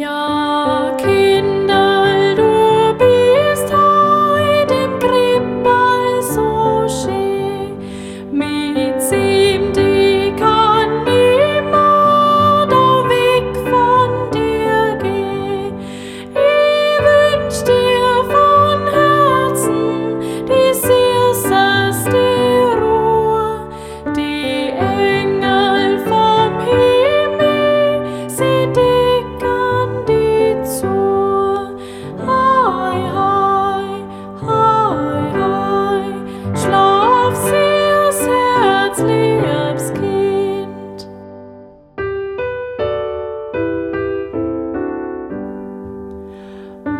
Jakie 0.00 1.19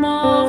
More. 0.00 0.39